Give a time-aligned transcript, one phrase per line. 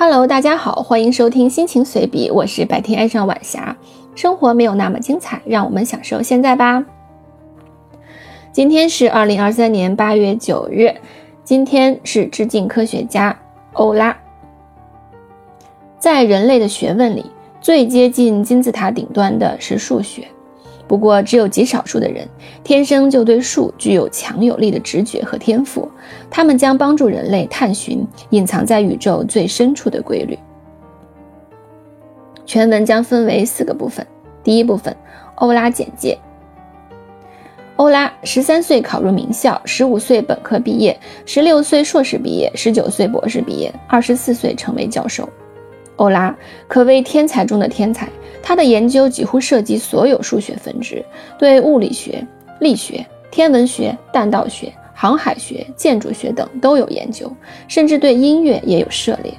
[0.00, 3.76] Hello，大家好，欢迎收听心情随笔，我是白天爱上晚霞。
[4.14, 6.84] 生活没有那么精彩，让我们享受现在吧。
[8.52, 10.94] 今天是二零二三年八月九日，
[11.42, 13.36] 今天是致敬科学家
[13.72, 14.16] 欧拉。
[15.98, 17.26] 在人类的学问里，
[17.60, 20.28] 最接近金字塔顶端的是数学。
[20.88, 22.26] 不过，只有极少数的人
[22.64, 25.88] 天生就对数具有强有力的直觉和天赋，
[26.30, 30.38] 他们将帮助人类探寻隐藏在宇宙最深处的规律。
[32.46, 34.04] 全文将分为四个部分。
[34.42, 34.96] 第一部分，
[35.34, 36.18] 欧拉简介。
[37.76, 45.28] 欧拉十三岁考入名校，十五岁本科毕业，十六岁硕士毕业，十九岁博士毕业，二十四岁成为教授。
[45.98, 46.34] 欧拉
[46.66, 48.08] 可谓天才中的天才，
[48.42, 51.04] 他的研究几乎涉及所有数学分支，
[51.38, 52.26] 对物理学、
[52.60, 57.30] 力学、天文学、弹道学、航海学、建筑学等都有研究，
[57.66, 59.34] 甚至对音乐也有涉猎。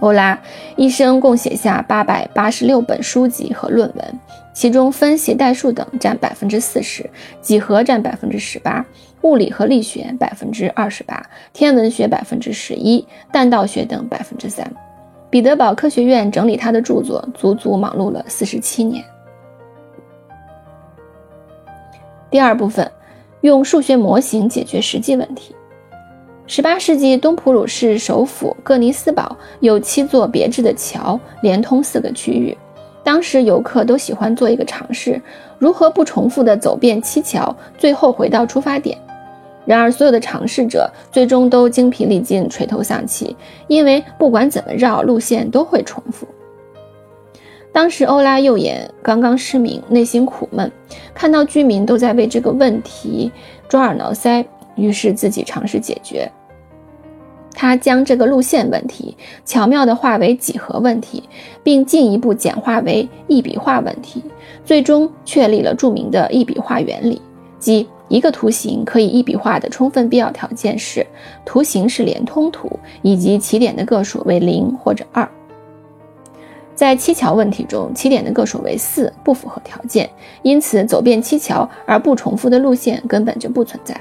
[0.00, 0.38] 欧拉
[0.76, 4.20] 一生共写下八百八十六本书籍和论文，
[4.52, 7.08] 其中分析、代数等占百分之四十，
[7.40, 8.84] 几何占百分之十八，
[9.22, 14.70] 物理和力学百分之二十八，天文学百分之十一，弹道学等百分之三。
[15.30, 19.02] 彼得堡科学院整理他的著作，足足忙碌了四十七年。
[22.30, 22.90] 第二部分，
[23.42, 25.54] 用数学模型解决实际问题。
[26.46, 32.56] 十八世纪，东普鲁士首府哥尼斯堡有七座别致的桥，连通四个区域。
[33.04, 35.20] 当时游客都喜欢做一个尝试：
[35.58, 38.98] 如何不重复地走遍七桥，最后回到出发点。
[39.64, 43.36] 然而，所有的尝试者最终都精疲力尽、垂头丧气，
[43.68, 46.26] 因为不管怎么绕，路线都会重复。
[47.72, 50.70] 当时，欧拉右眼刚刚失明，内心苦闷，
[51.14, 53.30] 看到居民都在为这个问题
[53.68, 54.44] 抓耳挠腮。
[54.74, 56.26] 于是自己尝试解决。
[57.54, 61.22] 他将这个路线问题巧妙地化为几何问题，
[61.62, 64.22] 并进一步简化为一笔画问题，
[64.64, 67.20] 最终确立了著名的一笔画原理，
[67.58, 71.04] 即一个图形可以一笔画的充分必要条件是
[71.46, 75.26] 图形是连通图，以及起点的个数为零或者二。
[76.74, 80.10] 在七桥问题中，起点的个数为四不符合条件，
[80.42, 83.98] 因此走遍七桥而不重复的路线根本就不存在。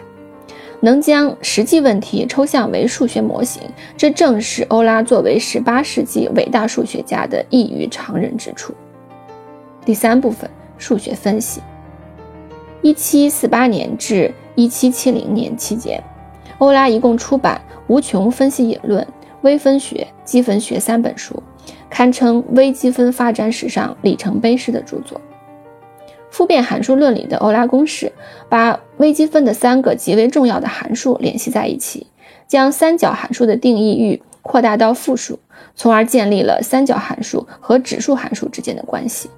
[0.81, 3.61] 能将实际问题抽象为数学模型，
[3.95, 8.73] 这正是欧拉作为十八世纪伟大数学家的异于常人之处。
[9.85, 11.61] 第三部分，数学分析。
[12.83, 16.03] 一七四八年至一七七零年期间，
[16.57, 19.03] 欧拉一共出版《无穷分析引论》
[19.41, 21.41] 《微分学》《积分学》三本书，
[21.91, 25.21] 堪称微积分发展史上里程碑式的著作。
[26.31, 28.11] 复变函数论里的欧拉公式，
[28.49, 32.07] 把微积分的三个极为重要的函数联系在一起，
[32.47, 35.37] 将三角函数的定义域扩大到负数，
[35.75, 39.29] 从而建立了三角函数和指数函数之间的关系。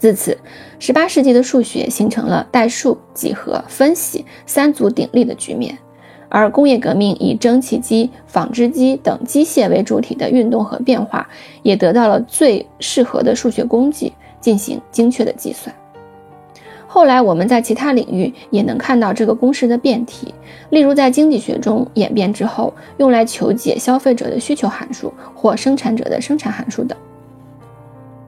[0.00, 0.36] 自此
[0.80, 5.78] ，18世纪的数学形成了代数、几何、分析三足鼎立的局面，
[6.28, 11.28] 而工业革命以蒸汽机、纺织机等机械为主体的运动和变化，
[11.62, 14.12] 也得到了最适合的数学工具。
[14.40, 15.76] 进行精确的计算。
[16.86, 20.34] 后来，我们在其他领域也能看到这个公式的变体，
[20.70, 26.96] 例如在经济学中演变之后，用来求解消费者的需求函数或生产者的生产函数等。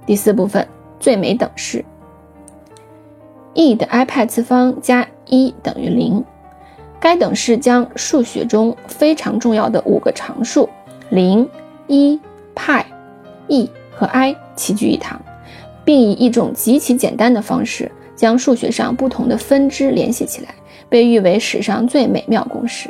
[0.05, 0.69] 第四部分，
[1.03, 1.85] 最美等式。
[3.53, 6.25] e 的 i 派次方加一等于零。
[6.99, 10.69] 该等式将数学中非常重要的五个常数
[11.11, 11.47] 零、
[11.89, 12.19] 一、
[12.55, 12.87] 派、
[13.49, 15.21] e 和 i 齐聚一堂。
[15.85, 20.55] 并以一种极其简单的方式将数学上不同的分支联系起来，
[20.89, 22.89] 被誉为史上最美妙公式。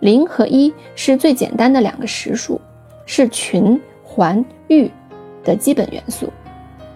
[0.00, 2.58] 零和一是最简单的两个实数，
[3.04, 4.90] 是群、环、域
[5.44, 6.32] 的基本元素。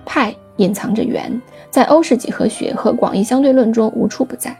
[0.07, 1.31] 派隐藏着圆，
[1.69, 4.57] 在欧式几何学和广义相对论中无处不在。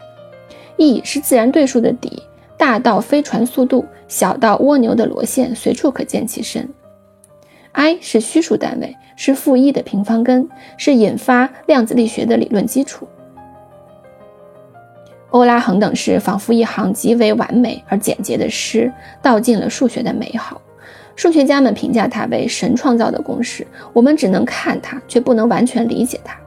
[0.75, 2.21] e 是自然对数的底，
[2.55, 6.69] 大到飞船速度，小到蜗牛的螺线，随处可见其身。
[7.71, 13.07] i 是虚数单位，是负一的平方根，是引发量子力学的理论基础。
[15.31, 18.91] 欧拉恒等式仿佛一行极为完美而简洁的诗，
[19.21, 20.61] 道尽了数学的美好。
[21.17, 26.37] 数学家们评价它为神创造的公式，我们只能看它，却不能完全理解它。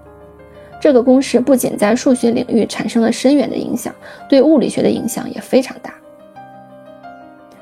[0.81, 3.93] 这个公式不仅在数学领域产生了深远的影响，
[4.29, 5.93] 对物理学的影响也非常大。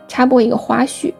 [0.07, 1.13] 插播一个花絮。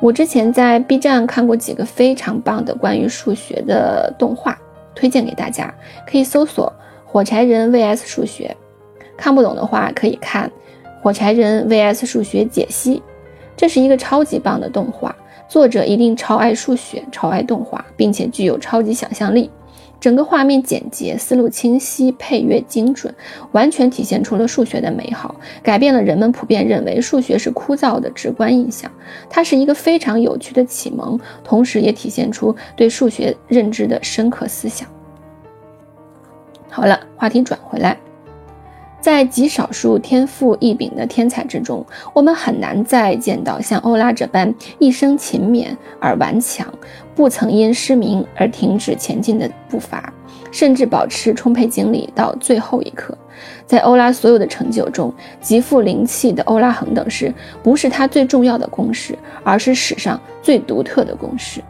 [0.00, 4.58] 我之前在 B 站看过几个非常棒的关于数学的动画，
[4.94, 5.72] 推荐给大家，
[6.06, 6.70] 可以搜索
[7.06, 8.54] “火柴人 VS 数学”。
[9.16, 10.50] 看不懂的话，可以看
[11.00, 13.02] “火柴人 VS 数学解析”。
[13.56, 15.14] 这是一个超级棒的动画，
[15.52, 19.50] 作者一定超爱数学，超爱动画，并且具有超级想象力。
[20.00, 23.14] 整个画面简洁，思路清晰，配乐精准，
[23.52, 28.90] 完全体现出了数学的美好，改变了人们普遍认为数学是枯燥的直观印象。
[29.28, 34.88] 它是一个非常有趣的启蒙，同时也体现出对数学认知的深刻思想。
[36.70, 37.94] 好了，话题转回来。
[39.02, 41.84] 在极少数天赋异禀的天才之中，
[42.14, 46.72] 我们很难再见到像欧拉这般一生勤勉而顽强，
[47.12, 50.12] 不曾因失明而停止前进的步伐，
[50.52, 53.18] 甚至保持充沛精力到最后一刻。
[53.66, 61.60] 在欧拉所有的成就中，极富灵气的欧拉恒等式不是他最重要的公式，而是史上最独特的公式。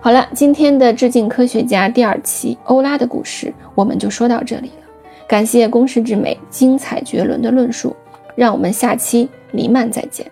[0.00, 4.89] 好了，今天的致敬科学家第二期欧拉的故事，我们就说到这里了。
[5.30, 7.94] 感谢公式之美精彩绝伦的论述，
[8.34, 10.28] 让我们下期黎曼再见。